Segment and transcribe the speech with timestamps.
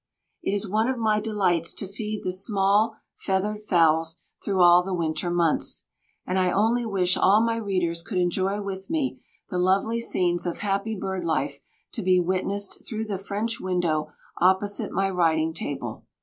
[0.41, 4.95] It is one of my delights to feed the small "feathered fowls" through all the
[4.95, 5.85] winter months,
[6.25, 10.61] and I only wish all my readers could enjoy with me the lovely scenes of
[10.61, 11.59] happy bird life
[11.91, 16.07] to be witnessed through the French window opposite my writing table.